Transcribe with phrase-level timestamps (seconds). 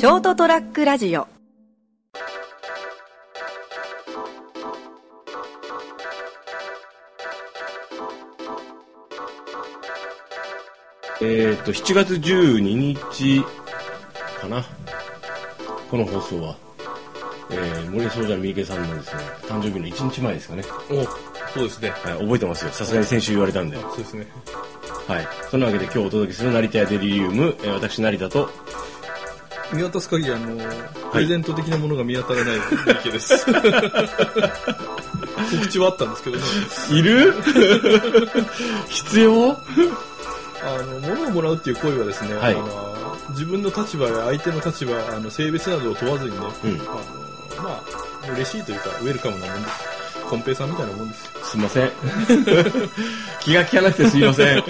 [0.00, 1.28] ショートトラックラジオ
[11.20, 13.44] えっ、と、7月12日
[14.40, 14.64] かな。
[15.90, 16.56] この放送は。
[17.50, 20.64] えー、森総者三池さんのですね、誕生日の1日前ですかね。
[20.88, 21.04] お
[21.52, 21.90] そうですね。
[21.90, 22.72] はい、覚えてますよ。
[22.72, 23.76] さすがに先週言われたんで。
[23.76, 24.26] そうですね。
[25.06, 25.28] はい。
[25.50, 28.48] そんなわけで今日お届けする成田屋デリリウム、えー私成田と、
[29.72, 30.56] 見渡す限り、あの、
[31.12, 32.56] プレゼント的なものが見当たらない
[32.86, 33.46] だけです。
[35.50, 36.42] 告知はあったんですけどね。
[36.90, 37.34] いる？
[38.88, 39.52] 必要？
[39.52, 39.56] あ
[40.82, 46.70] の、物をもらうっていう行為はですね、はいあの自分の立場や相手の立場、あの性別などを問わずにね、うん。
[46.80, 46.88] あの、
[47.62, 47.82] ま
[48.26, 50.00] あ、嬉しいというか、ウェルカムなもんです。
[50.28, 51.30] コンペイさんみたいなもんです。
[51.50, 51.90] すいません。
[53.40, 54.64] 気が利かなくてすいません。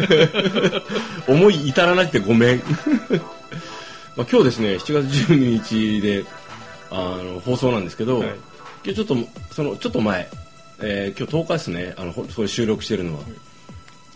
[1.27, 2.63] 思い至らなくてごめん。
[4.21, 6.27] まあ今日ですね、7月12日で、
[6.91, 8.29] あの、放送なんですけど、はい。
[8.85, 9.17] 今日ちょっと、
[9.55, 10.29] その、ちょっと前、
[10.83, 13.21] えー今日10日ですね、あの、ほそれ収録してるのは。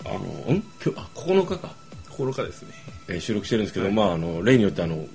[0.05, 0.63] あの、ん？
[0.85, 1.71] 今日、あ、9日か。
[2.11, 2.75] 心からですね。
[3.09, 5.07] えー収録してるんですけど、はいまあ、あの、例によってあの、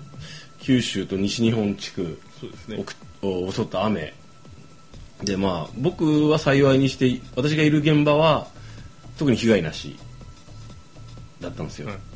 [0.59, 2.84] 九州と西日本地区そうですね。
[3.22, 4.12] 襲った雨。
[5.24, 8.48] でまあ僕は幸いにして私がいる現場は
[9.18, 10.00] 特に被害なし
[11.42, 12.09] だったんですよ、はい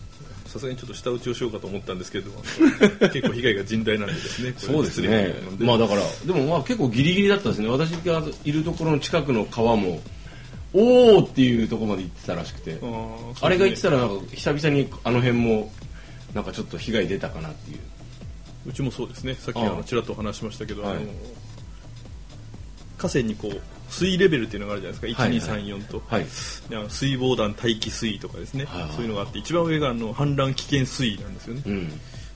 [0.54, 2.30] さすがにちょっと下打ちをしようかと思ったんですけど、
[3.10, 4.54] 結構被害が甚大なんでですね。
[4.56, 5.34] そうですね。
[5.58, 7.70] まあだからでもまあ結構ギリギリだったですね。
[7.70, 10.00] 私がいるところの近くの川も
[10.74, 12.78] おーっていうところまで行ってたらしくて。
[12.84, 15.72] あーあれが言ってたら、らなんか久々にあの辺も
[16.36, 17.80] なんかちょっと被害出たかなっていう。
[18.68, 19.36] うちもそうですね。
[19.40, 20.98] さっきあのちらっとお話ししましたけど、はい。
[20.98, 21.06] あの
[22.98, 25.24] 河川にこう水レベルっていうのがあるじゃないですか。
[25.24, 26.02] はい1、2、3、4と。
[26.08, 26.26] はい。
[26.90, 28.92] 水防団待機水位とかですね、はいはい。
[28.94, 31.90] そういうのがあって一番上があの氾濫危険水位なんですよね、うん。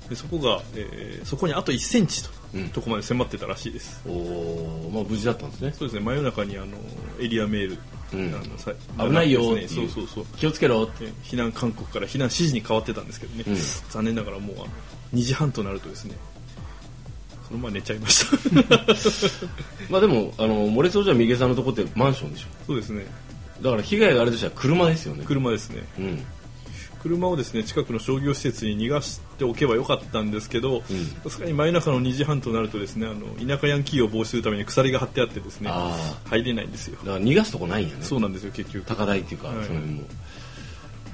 [0.09, 2.69] でそこが、えーそこにあと1センチと、うん。
[2.69, 4.01] とこまで迫ってたらしいです。
[4.07, 5.73] おおまあ無事だったんですね。
[5.77, 6.01] そうですね。
[6.01, 6.67] 真夜中にあの
[7.19, 7.79] エリアメール、
[8.13, 8.35] うん。
[8.35, 9.67] あのさ危ないよね。
[9.67, 10.25] そうそうそう。
[10.37, 11.05] 気をつけろって。
[11.05, 13.55] で避難勧告から避難指示に変わってたんですけどね、うん。
[13.89, 14.67] 残念ながらもうあの
[15.13, 16.15] 2時半となるとですね
[17.47, 18.77] そのまま寝ちゃいました。
[19.89, 22.47] まあでもあの漏れそうじゃ三毛さんのとこってマンションでしょ。
[22.67, 23.05] そうですね。
[23.61, 25.23] だから被害があるとしたら車ですよね。
[25.25, 25.83] 車ですね。
[25.97, 26.25] うん。
[27.01, 31.05] 車をですね近くの商業施設に逃がしておけばよかったんですけどうん。
[31.23, 36.97] さすがに真夜中の2時半となるとですねあの田舎ヤンキーを防止するために鎖が張ってあってですねあ入れないんですよ。
[37.05, 38.03] だから逃がすとこないんやね。
[38.03, 38.85] そうなんですよ結局。
[38.85, 39.65] 高台っていうか、はい。
[39.65, 40.03] その辺も。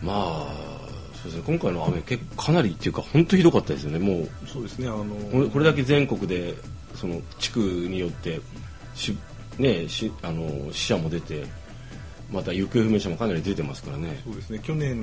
[0.01, 0.13] ま
[0.49, 0.72] あ
[1.23, 3.99] そうですね今回の雨結構かなりっていうか本当ひどかったですよね。
[3.99, 6.53] もうそうですねあのこれこれだけ全国で
[6.95, 8.41] その地区によって
[8.93, 9.17] し、
[9.57, 11.45] ね、しあの死者も出て
[12.29, 14.19] また行方不明者もかなり出てますからね。
[14.25, 15.01] そうですね去年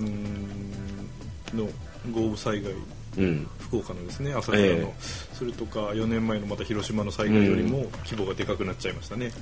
[1.55, 1.67] の
[2.13, 2.75] 豪雨災害
[3.17, 3.49] うん。
[3.59, 4.95] 福岡のですね朝倉の、ええ。
[5.33, 9.33] それとか4年前のまた広島の災害よりも規模がでかくなっちゃいましたね、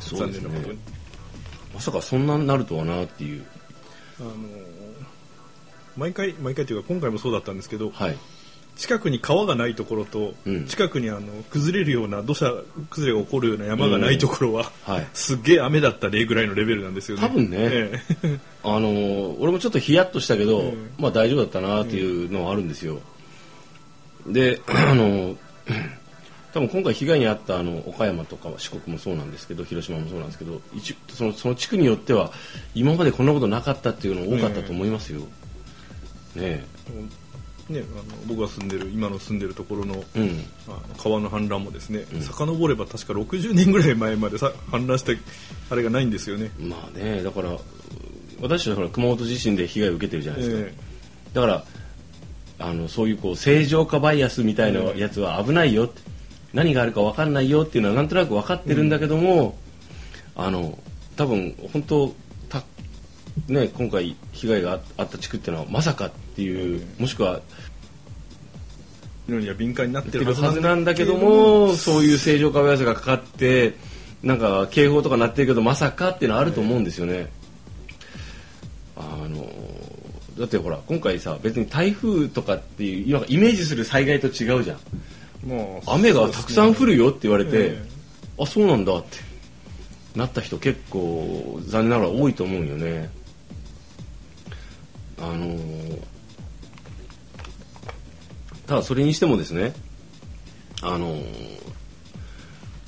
[0.00, 0.48] そうですね。
[0.48, 0.78] 残念なことに。
[1.74, 3.44] まさかそんなになるとはなっていう。
[4.18, 4.32] あの
[5.96, 8.16] 毎回毎回というか今回もそうだったんですけどはい。
[8.76, 10.66] 近くに川がないところと、うん。
[10.66, 12.50] 近くにあの崩れるような土砂
[12.90, 15.06] 崩れが起こるような山がないところは、はい。
[15.14, 17.22] すっげえ雨だった例ぐらいのレベルなんですよね。
[17.22, 17.56] 多分ね。
[17.58, 18.38] ええ。
[18.62, 20.90] あのー俺もちょっとヒヤッとしたけど、うん。
[20.98, 23.00] まあ大丈夫だったなっていうのはあるんですよ。
[24.26, 25.36] で、 あのー
[26.52, 32.32] 多分今回被害に遭ったあの岡山とかは四国もそうなんですけど広島もそうなんですけど一そのその地区によっては
[32.74, 35.20] 今までこんなことなかったっていうの多かったと思いますよ。
[36.36, 36.64] ね
[37.68, 40.44] ね、あの僕が住んでる今の住んでるところのえうん。
[40.68, 42.22] あの川の氾濫もですね、ん。
[42.22, 45.12] 遡れば確か60年ぐらい前までさ氾濫した
[45.70, 46.50] あれがないんですよね。
[46.60, 47.58] まあねだから
[48.40, 50.68] 私はほら熊本地震で被害を受けてるじゃないですか。
[50.68, 50.74] え
[51.34, 51.64] だから
[52.58, 55.86] あのそういうこう正常化バイアスみたいなやつは危ないよ。
[55.86, 56.02] って
[56.54, 59.58] 何があるか分かんないよっていうのはなんとなく分かってるんだけども、
[60.36, 60.78] あの
[61.16, 62.14] 多分本当
[62.48, 62.62] た
[63.48, 67.40] ね今回被害がああった地区っていうのはまさかっていう、もしくは
[69.28, 73.74] えのには敏感になっっててるるはずなんだけどもそういう正常化バイアスがかかって
[74.22, 77.30] なんか警報とか鳴ってるけどまさかっていうのはあると思うんですよね。
[78.96, 79.46] あの
[80.38, 84.78] だってほら今回さ別に台風とかっていう今イメージする災害と違うじゃん。
[85.46, 87.82] もう雨がたくさん降るよって言われて、え
[88.38, 89.18] あそうなんだって
[90.16, 93.10] なった人結構残念ながら多いと思うよね。
[95.18, 95.58] あの
[98.66, 99.72] ただそれにしてもですね
[100.82, 101.16] あの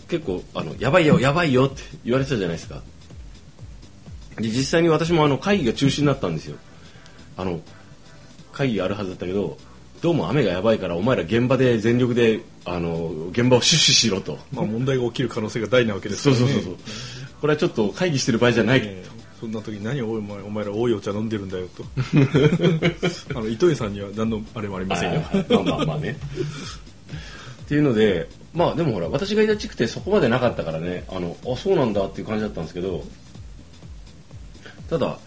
[0.08, 2.82] 結構あのやばいよやばいよって言われてたじゃないですか。
[4.36, 6.56] で実際に私もあの会議が中止になったんですよ。
[7.36, 7.60] あの
[8.52, 9.58] 会議があるはずだったけど
[10.00, 14.38] どうも雨がやばいからお前ら現場で全力であの現場を死守しろと。
[14.52, 16.40] まあ問題が起きる可能性が大なわけですからね。
[16.40, 16.84] そうそうそうそう。
[17.40, 21.84] これはちょっと会議してる場合じゃない、ええそんな時に何をお前お前ら多いお茶飲んでるんだよと。
[23.38, 25.22] あの糸井さんには何のあれもありませんよ。
[25.48, 26.18] まあまあまあね。
[27.62, 31.04] っていうのでまあでもほら私がいた地区ってそこまでなかったからね。
[31.08, 33.04] あのあそうなんだっていう感じだったんですけど
[34.90, 35.18] ただ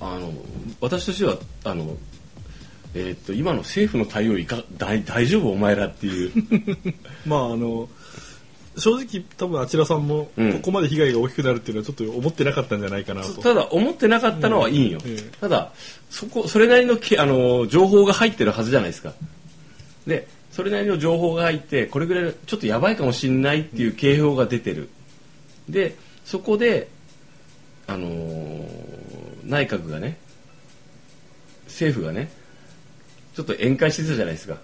[0.00, 0.32] あの
[0.80, 1.96] 私としてはあの
[2.94, 6.32] えーっと今の政府の対応いか大大丈夫お前らっていう。
[7.26, 7.90] まああの
[8.80, 10.52] 正直多分あちらさんもうん。
[10.54, 15.10] ここまで被害が大きくなるっていうのはちょっと思ってなかったんじゃないかなと、ただ思ってなかったのはいいんよ、うん。
[15.12, 15.22] ええ。
[15.40, 15.72] ただ
[16.10, 19.12] そこそれなりのけあの情報が入ってるはずじゃないですか。
[20.06, 24.88] でそれなりの情報が入ってこれぐらいちょっとやばいかもしれないっていう警報が出てる。
[25.68, 25.94] で
[26.24, 26.88] そこで
[27.86, 28.90] あのー
[29.50, 30.16] 内閣がね
[31.66, 32.30] 政府がね
[33.34, 34.56] ちょっと宴会してたじゃないですか。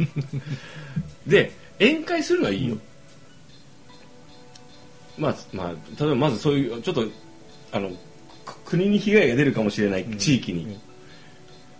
[1.26, 2.78] で宴会するのはいいよ、
[5.20, 7.04] まあまあ例えばまずそういうちょっと
[7.72, 7.90] あの
[8.44, 10.80] く国に被害が出るかもしれない地域に、うん。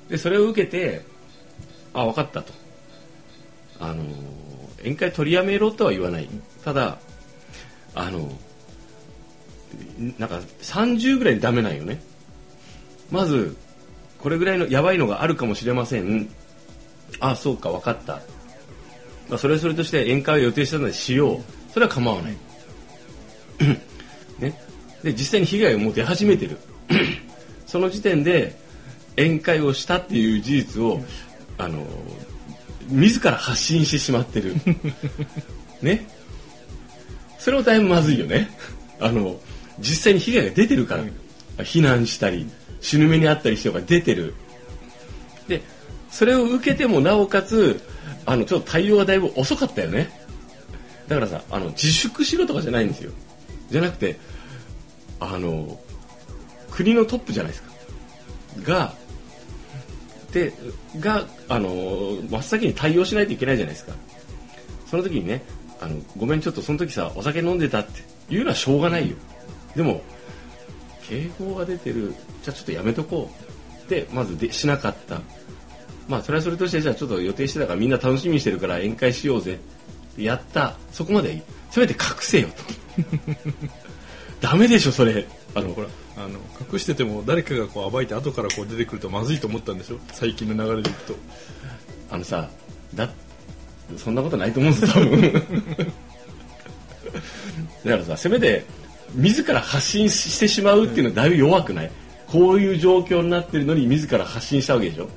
[0.09, 1.03] でそれを受けて
[1.95, 2.53] あ分かったと。
[3.81, 4.05] あの
[4.81, 6.29] 宴会取りやめろとは言わない。
[6.63, 6.99] ただ
[7.95, 8.31] あの
[10.19, 12.03] なんか30ぐらいでダメなんよね。
[13.11, 13.57] まず
[14.19, 16.29] これぐらいのやばいのがあるかもしれません。
[17.21, 18.21] あそうか分かった、
[19.29, 21.73] まあ、それはそれとして宴会を予定したのでしよう。
[21.73, 22.37] それは構わない
[24.39, 24.59] ね、
[25.03, 26.59] で実際に被害がもう出始めてる。
[27.67, 28.57] その時点で
[29.17, 31.01] 宴会をしたっていう事実を
[31.59, 31.87] あの
[32.89, 34.55] 自ら発信してしまってる。
[35.83, 36.07] ね。
[37.39, 38.51] それもだいぶまずいよね。
[38.99, 39.39] あの
[39.79, 42.47] 実際に被害が出てるから、避難したり
[42.81, 44.35] 死ぬ目にあったりしてが出てる。
[45.49, 45.63] で
[46.11, 47.81] それを受けてもなおかつ
[48.27, 50.11] あのちょっと対応がだいぶ遅かったよね。
[51.11, 53.11] だからさあの自粛しろとかじゃないんですよ
[53.71, 54.19] じゃなくて
[55.21, 55.79] あの
[56.71, 57.71] 国のトップじゃないですか。
[58.63, 58.95] が
[60.33, 60.53] で
[60.99, 63.93] があの真っ先に対応しないといけないじゃないですか。
[64.87, 65.43] その時にね
[65.81, 68.03] あのごめんちょっとその時さお酒飲んでたって
[68.33, 69.17] いうのはしょうがないよ。
[69.75, 70.03] でも
[71.03, 73.51] 警報が出てるじゃあちょっとやめとこう。
[73.81, 75.21] ってまずでしなかった。
[76.09, 79.59] まあそれはそれとしてじゃあちょっと予定してたからみんな楽しみにしてるから宴会しようぜ。
[80.17, 80.77] やった。
[80.93, 82.55] そこまでせめて隠せよと。
[84.41, 85.27] ダメでしょそれ。
[85.55, 86.39] あのほらあの
[86.73, 89.99] 隠してても誰かがこう暴いて後からこう出てくるとまずいと思ったんでしょ？
[90.13, 91.15] 最近の流れでいくと。
[92.11, 92.49] あのさ
[92.95, 93.09] だ
[93.97, 95.33] そんなことないと思うんですよ多分。
[97.85, 98.65] だからさせめて
[99.15, 101.91] 自ら発信してしまうっていうのはだいぶ弱くない？
[102.29, 105.09] こういう状況になってるのに自ら発信したわけでしょ？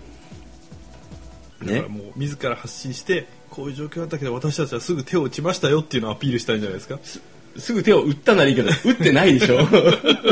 [1.61, 6.99] ねだからもう自ら発信してこういう状況だったけど私たちはすぐ手を打ちましたよっていうのをアピールしたいんじゃないですか？
[7.57, 9.59] すぐ手を打ったならいいけど打ってないでしょ。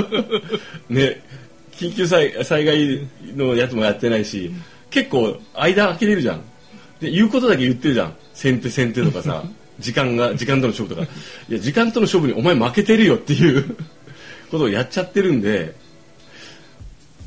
[0.89, 1.21] ね
[1.71, 4.51] 緊急災災害のやつもやってないし
[4.89, 6.41] 結構間空けれるじゃん。
[6.99, 8.15] で言うことだけ言ってるじゃん。
[8.33, 9.43] 先手先手とかさ
[9.79, 11.07] 時間が時間との勝負とか。
[11.49, 13.75] いや時間との勝負にお前負けてるよっていう
[14.49, 15.75] ことをやっちゃってるんで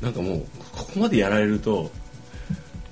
[0.01, 1.91] なんかもうここまでやられると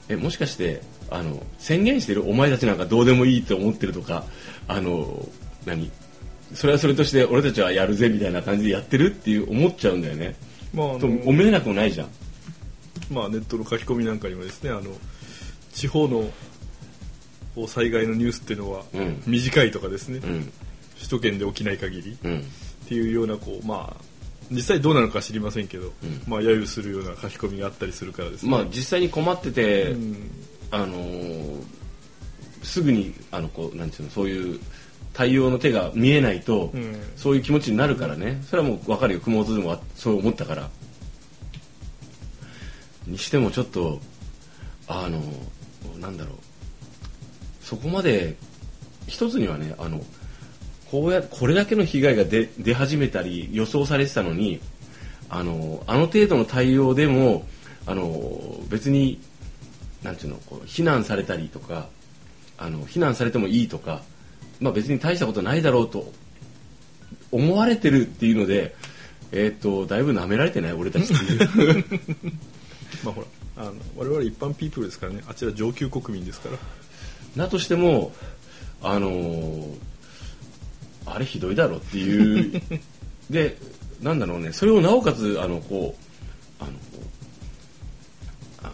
[0.09, 4.25] えもしかしてあの宣言してるお前たちなんかどうでもいいと思ってるとか
[4.67, 5.27] あの
[5.65, 5.91] 何？
[6.53, 10.35] それはそれとして俺たちはやるぜみたいな感じでやってるっていう思っちゃうんだよね。
[10.73, 12.07] まああのと思えなくもないじゃん。
[13.11, 14.83] まあ、ネットの書き込みなんかにもですねあの
[15.73, 16.29] 地方の
[17.67, 19.23] 災害のニュースっていうのはうん。
[19.27, 20.51] 短いとかですね、うん。
[20.97, 22.43] 首都圏で起きない限りっうん。
[22.87, 24.03] ていうようなこうまあ
[24.51, 26.21] 実際どうなのか知りませんけど、うん。
[26.27, 30.31] まあ揶揄するような書き込みがあったりするからですね、まあ実際に困ってて、うん。
[30.71, 31.63] あのー
[32.63, 34.59] すぐにあのこうなんていうのそういう
[35.13, 36.95] 対応の手が見えないと、うん。
[37.15, 38.41] そういう気持ちになるからね。
[38.49, 39.19] それはもう分かるよ。
[39.19, 40.69] 熊本でもそう思ったから。
[43.05, 43.99] にしてもちょっと
[44.87, 45.21] あの
[45.99, 46.35] なんだろう。
[47.61, 48.35] そこまで
[49.07, 50.01] 一つにはねあの
[50.89, 54.59] こうやこれだけの被害が出出始めたり予想されてたのに
[55.29, 57.45] あのあの程度の対応でも
[57.85, 59.19] あの別に
[60.03, 61.87] なんていうのこう非難されたりとか
[62.57, 64.01] あの非難されてもいいとか、
[64.63, 66.13] まあ、別に大したことないだろうと
[67.33, 68.73] 思われてるっていうので、
[69.33, 70.71] えー、とだいぶ舐められてない？
[70.73, 71.85] 俺たちっていう。
[73.03, 73.27] まあほら
[73.57, 75.21] あの我々一般ピープルですからね。
[75.27, 76.57] あちら上級国民ですから。
[77.43, 78.13] だとしても
[78.81, 79.75] あのー
[81.05, 82.61] あれひどいだろっていう。
[83.29, 83.57] で
[84.01, 84.53] なんだろうね。
[84.53, 85.97] それをなおかつあのこ
[86.61, 86.71] うあの
[88.63, 88.71] あの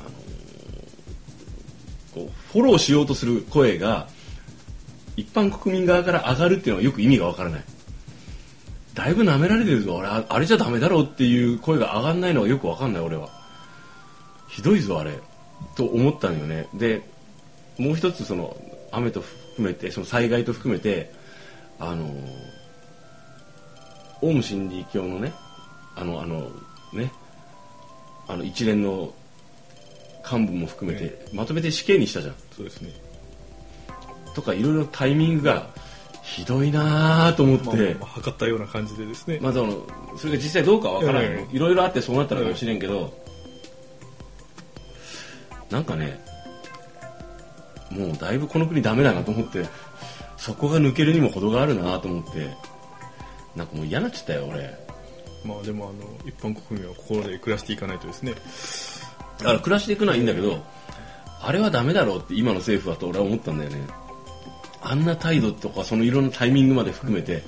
[2.14, 4.08] こうフォローしようとする声が
[5.20, 7.64] 一般国民側から上がるっていうのはよく意味がわからない。
[8.94, 9.96] だいぶ舐められてるぞ。
[9.98, 13.30] 俺ああれじゃダメだろうっていう声が上がんないのがよくわかんない俺は。
[14.48, 15.20] ひどいぞあれ。
[15.76, 16.68] と思ったのよね。
[16.74, 17.02] で
[17.78, 18.56] もう一つその
[18.92, 21.12] 雨と含めてその災害と含めて
[21.80, 22.10] あの
[24.22, 25.34] オウム真理教のね
[25.96, 26.50] あのあの
[26.94, 27.12] ね
[28.28, 29.14] あの一連の
[30.30, 32.36] 幹部も含めて、まとめて死刑にしたじゃん。
[32.56, 33.09] そうですね
[34.40, 35.68] とかいろいろタイミングが
[36.24, 39.82] ひどいなと思って、まあ、まあ、測ったような感じでですね、まあ、その
[40.18, 41.48] それが実際どうかわからない。
[41.52, 43.14] いろいろあってそうなったのかもしれんけど、
[45.70, 46.24] なんかね
[47.92, 49.66] もうだいぶこの国ダメだなと思って
[50.38, 52.56] そこが抜けるにも程があるなと思って
[53.56, 54.74] なんかもう嫌になっちゃったよ俺。
[55.44, 58.34] まあでもあの一般国民は心で暮らしていかないとですね。
[59.40, 60.64] だから暮らしていくのはいいんだけど
[61.42, 63.78] あれはダメだろうって今の政府はと俺は思ったんだよね
[64.82, 67.44] あんな態度とかそのいろんなタイミングまで含めて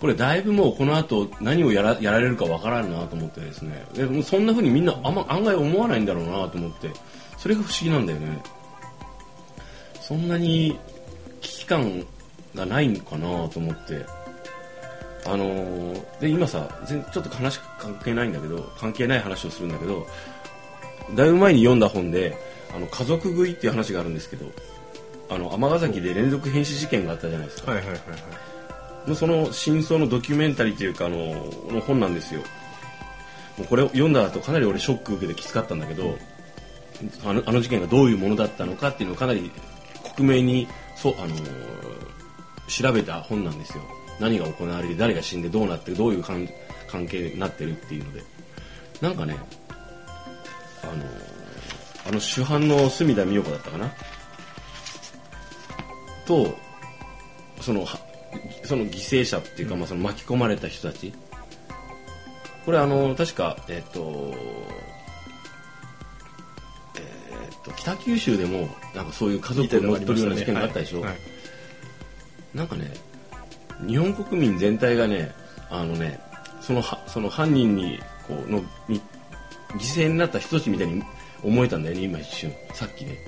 [0.00, 3.84] これだいぶもうこの後何をやらやられるかわからんなと思ってですね。
[3.94, 6.90] でもそんな風にみんなあんま案外思わないんだろうなと思って。
[7.36, 8.42] それが不思議なんだよね。
[10.00, 10.78] そんなに
[11.40, 12.06] 危機感
[12.54, 14.04] がないのかなと思って。
[15.26, 20.06] あのーで今さちょっと話関係ないんだけど関係ない話をするんだけど
[21.14, 22.36] だいぶ前に読んだ本で
[22.74, 24.46] あの家族食いっていう話があるんですけど
[25.30, 27.72] あの尼崎で連続変死事件があったじゃないですか。
[27.72, 28.16] はいはいはいは
[29.06, 29.08] い。
[29.08, 31.18] のその真相のドキュメンタリーというかあの
[31.70, 32.42] の本なんですよ。
[33.56, 36.18] もうこれを読んだ後かなり俺ショック受けてきつかったんだけど
[37.24, 39.50] あのあの事件がどういうものだったのかっていうのをかなり
[40.02, 41.34] 克明にそうあの
[42.66, 43.82] 調べた本なんですよ。
[44.18, 46.48] 何が行われて誰が死んでどうなってどういう関
[46.88, 48.22] 関係になってるっていうので。
[49.00, 49.34] なんかね
[50.82, 50.92] あの
[52.06, 53.90] あの主犯の隅田美代子だったかな
[56.30, 56.56] と
[57.60, 57.98] そのは
[58.62, 61.12] その犠牲者っていうか、まあ、その巻き込まれた人たち。
[62.64, 64.32] これあの確かえっ、と
[66.94, 66.98] え
[67.52, 71.16] っ、と北九州でもなんかそういう家族を乗っ取るような事件があったでしょ、はい。
[72.54, 72.92] なんかね
[73.84, 75.32] 日本国民全体がね
[75.68, 76.20] あのね
[76.60, 79.00] そのはその犯人にこうのに
[79.70, 81.02] 犠牲になった人たちみたいに
[81.42, 82.52] 思えたんだよね今一瞬。
[82.74, 83.18] さっきね。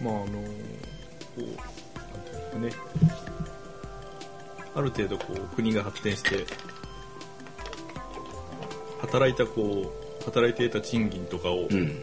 [0.00, 0.30] まああのこ
[2.56, 2.72] かね。
[4.74, 6.44] ある程度こう国が発展して
[9.00, 12.02] 働いたこう働いて得た賃金とかをうん。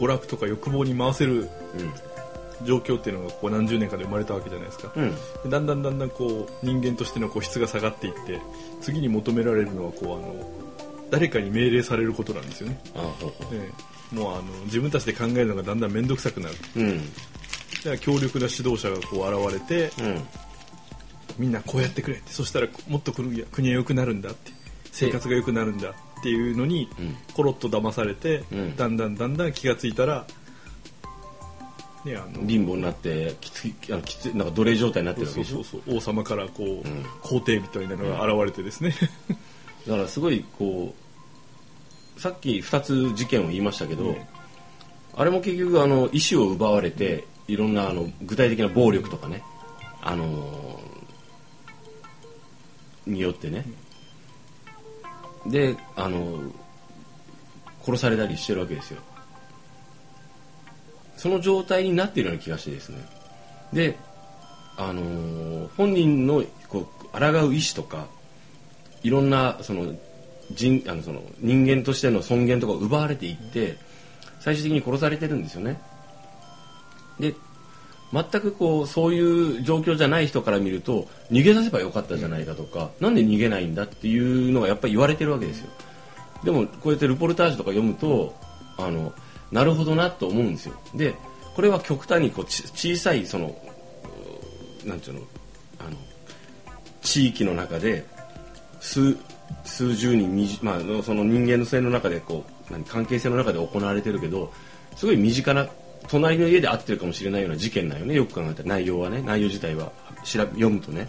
[0.00, 1.48] 娯楽とか欲望に回せるう
[2.64, 5.10] 状況っていうのがこう何十年かで生まれたわけじゃないですか、んうん。
[5.12, 5.16] で
[5.50, 8.40] だんだんだんだんこう人間としてのこう質が下がっていって
[8.80, 10.50] 次に求められるのはこうあの
[11.10, 13.70] 誰かに命令されることなんですよね、あほうほえ
[14.12, 14.14] え。
[14.14, 16.54] もうあの自分たちで考えるのがだんだん面倒くさくなる。
[16.76, 17.00] ううん
[18.00, 20.22] 強力な指導者がこう現れてうん。
[21.38, 24.52] みんなこうやってくれってそしたらもっと国が国は良くなるんだって
[24.92, 27.16] 生活が良くなるんだっていうのにうん。
[27.34, 28.76] コロッと騙されて、うん。
[28.76, 30.24] だんだんだんだん気がついたら、
[32.04, 35.64] ね、あの貧乏になってきついあのきついなんか奴隷状態になってるわけでしょ？
[35.64, 37.04] そう王様からこう、ん。
[37.22, 38.94] 皇帝みたいなのが現れてですね、
[39.88, 40.94] だからすごいこ
[42.16, 44.16] うさっき2つ事件を言いましたけど、うん。
[45.16, 49.42] あれも結局あの意思を奪われていろんなあの具体的な暴力とかね
[50.02, 50.80] あの
[53.06, 53.64] によってね。
[55.46, 56.42] であの
[57.84, 59.00] 殺されたりしてるわけですよ。
[61.16, 62.98] その状態になっているような気がしてですね。
[63.72, 63.98] で
[64.76, 68.06] あの本人のこう抗う意思とか
[69.02, 69.94] いろんなその
[70.50, 73.76] 人あのその人間としての尊厳とかを奪われていって
[74.40, 75.80] 最終的に殺されてるんですよね。
[77.18, 77.34] で
[78.12, 85.70] 全くこうそういう状況じゃない人から見ると逃げ出せばよかったじゃないかとか、なんで逃げないんだっていうのがやっぱり言われてるわけですよ。
[86.44, 88.34] でもこうやってルポルタージュとか読むと
[88.76, 89.12] あの
[89.50, 90.74] なるほどなと思うんですよ。
[90.94, 91.14] で
[91.54, 93.56] これは極端にこうち小さいその
[94.84, 95.20] うなんていうの
[95.80, 95.96] あの
[97.00, 98.04] 地域の中で
[98.80, 99.16] 数
[99.64, 104.52] 数十人まあ、その人間の性の中でこう何関係性の中で行われてるけど
[104.96, 105.68] すごい身近な
[106.08, 108.14] 隣の家で会ってるかもしれないような事件だよね。
[108.14, 108.68] よく考えたら。
[108.68, 109.22] 内容はね。
[109.22, 109.92] 内容自体は。
[110.24, 111.08] 調べ読むとね。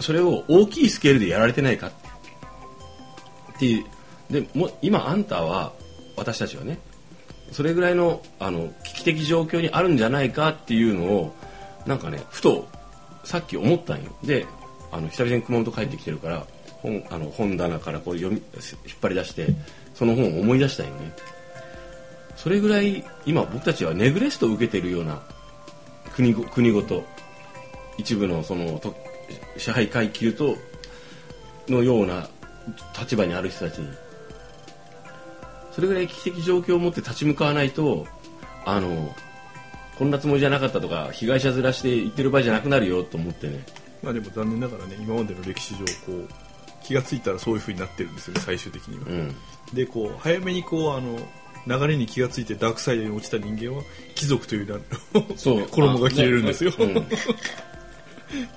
[0.00, 1.92] それを大きいスケールでやられてないかっ
[3.58, 3.84] ていう。
[4.30, 5.72] でも今あんたは
[6.16, 6.78] 私たちはね
[7.52, 11.34] それぐらいのあの危機的状況にあるんじゃないかっていうのを
[11.86, 12.66] なんかねふと
[13.24, 14.10] さっき思ったんよ。
[14.24, 14.46] で
[14.90, 16.46] あの久々に熊本帰ってきてるから
[16.80, 18.42] 本あの本棚からこう読み
[18.86, 19.48] 引っ張り出して
[19.94, 21.12] その本を思い出したんよね。
[22.36, 25.22] それぐらい今僕たちはネグレストを受けているような
[26.14, 27.04] 国ご国ごと。
[27.98, 28.80] 一部のその
[29.56, 30.56] 支配階級と
[31.68, 32.28] のような
[32.98, 33.88] 立場にある人たちに。
[35.72, 38.06] それぐらい危機的状況を持って立ち向かわないと
[38.66, 39.14] あの
[39.98, 43.64] こんなつもりじゃなかったとか被害者ずらして言ってる場合じゃなくなるよと思ってね。
[44.02, 46.28] まあでも残念ながらね今までの歴史上こう
[46.84, 49.36] 気がついたらそういう風になってるんですよね最終的には、うん。
[49.72, 51.18] でこう早めにこうあの
[51.66, 53.84] 流れに気がついてダークサイドに落ちた人間は
[54.14, 54.78] 貴族というな
[55.36, 55.66] そう。
[55.70, 56.92] 衣が切れるんですよ、あね。
[56.92, 57.06] うん。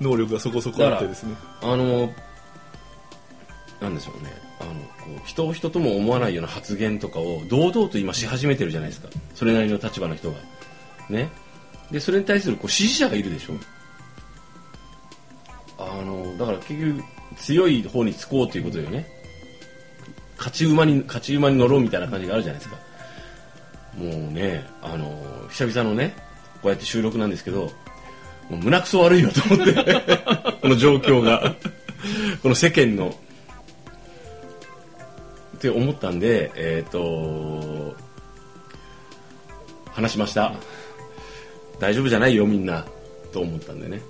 [0.00, 1.34] 能力がそこそこあってですね。
[1.62, 2.12] あの
[3.80, 4.32] なんでしょうね。
[4.58, 9.08] あのこう人を人とも思わないような発言とかを堂々と今し始めてるじゃないですか。
[9.34, 10.38] それなりの立場の人が。
[11.10, 11.28] ね。
[11.90, 13.54] でそれに対するこう支持者がいるでしょ
[15.78, 17.04] あのだから結局
[17.36, 19.06] 強い方につこうということよね
[20.38, 22.76] 勝ち馬に勝ち馬に乗ろうみたいな感じがあるじゃないですか。
[23.96, 26.14] もうねあの久々のね
[26.62, 27.72] こうやって収録なんですけど
[28.50, 29.74] もう胸くそ悪いよと思って
[30.60, 31.56] この状況が。
[32.42, 33.14] この世間の。
[35.56, 37.96] って思ったんでえっ、と
[39.92, 40.52] 話しました。
[41.80, 42.84] 大丈夫じゃないよみんな。
[43.32, 44.00] と思ったんでね。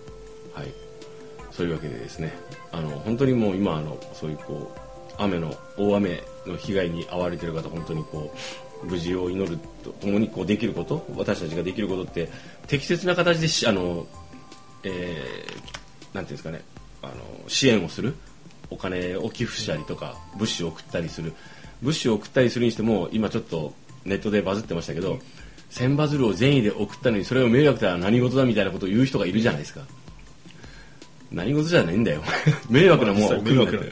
[1.56, 2.34] そういうわけでですね
[2.70, 8.34] あの本当にもう今あのそういうこう雨の大雨の被害に遭われている方本当にこ
[8.84, 12.28] う無事を祈るとともにこうできること私たちができることって
[12.66, 14.06] 適切な形でしあの、
[14.84, 15.76] えー
[16.12, 16.62] なんていうんですかね
[17.02, 17.14] あの
[17.46, 18.14] 支援をする
[18.70, 21.34] お金を寄付したりとか物資を送ったりする。
[21.82, 25.18] 物資を送ったりするにしても今ちょっとネットでバズってましたけど
[25.68, 29.82] 千バズルを善意で送ったのにそれを迷惑だ何事だみたいなことを言う人がいるじゃないですか。
[31.36, 32.22] 何事じゃ ないんだよ。
[32.68, 33.82] 迷惑なもんは送るんだよ。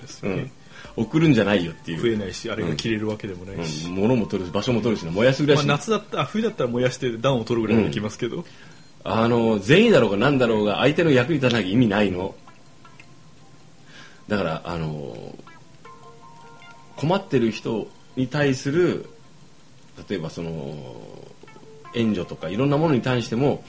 [0.97, 1.99] 送るんじゃないよっていう。
[1.99, 8.45] 食えないしあれが切れるわけでもないし、うん、物も取る場所も取るしな燃やすぐらいまあ、し、夏だったあ冬だったら燃やして暖を取るぐらいはできますけど、
[9.03, 12.35] あの善意だろうが何だろうが相手の役に立たなきゃ意味ないの。
[14.29, 15.37] だからあの
[16.97, 19.07] 困ってる人に対する
[20.09, 20.75] 例えばその
[21.95, 23.65] 援助とかいろんなものに対しても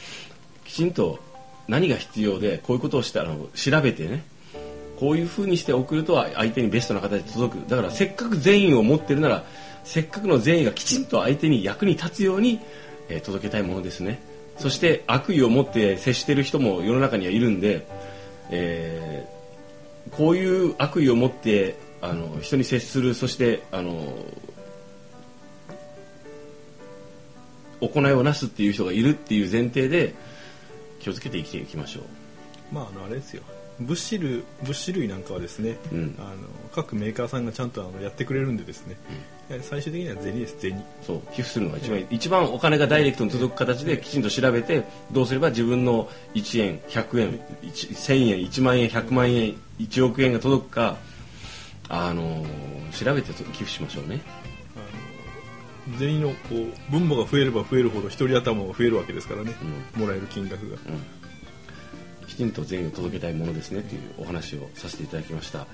[0.63, 1.19] きちんと
[1.67, 4.23] 何が必要でこういうことをしたら調べてね
[4.99, 7.69] こういうふうにして送ると相手にベストな形で届く。
[7.69, 9.43] だからせっかく善意を持ってるなら
[9.83, 12.59] せっかくの善意がきちんと相手に役に立つように、
[13.09, 14.21] えー届けたいものですね。
[14.57, 17.85] そして悪意を持って接している人も世の中にはいるんで、
[18.51, 19.35] えー
[20.11, 24.15] こういう悪意を持ってあの人に接するそしてあの
[27.81, 30.13] 行いをなすっていう人がいるっていう前提で
[31.05, 32.03] 気をつけて生きていきましょう。
[32.73, 33.43] まああのあれですよ。
[33.79, 36.15] 物資類物資類なんかはですね、うん。
[36.17, 36.35] あの
[36.73, 38.95] 各メーカーさんがちゃんとあのやってくれるんでですね、
[39.47, 40.83] やはり最終的には銭です銭。
[41.05, 41.21] そう。
[41.31, 50.97] 寄付するのが一番いい、一番お金がダイレクトに届く形できちんと調べてどうすれば自分の1円100円1 1000円1万円100万円1億円が届くか
[51.87, 52.43] あの
[52.91, 54.21] 調べて寄付しましょうね
[55.87, 59.53] あの銭のこう分母が増えれば増えるほど一人頭が増えるわけですからね、
[59.95, 60.77] もらえる金額が、
[62.27, 65.67] きちんと全員を届けたいものですねというお話をさせていただきました、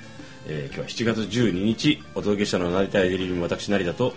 [0.48, 4.14] えー今日は7月12日お届けしたのは成田エデリリム私成田と。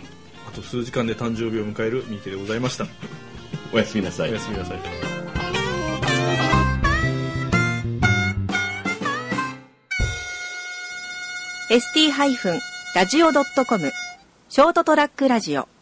[0.47, 2.87] あと数時間で誕生日を迎える三池でございました。
[3.73, 4.31] おやすみなさい。
[4.31, 4.79] おやすみなさい。
[4.79, 5.15] ー
[12.95, 13.93] ST-radio.com
[14.49, 15.74] ショートトラックラジオ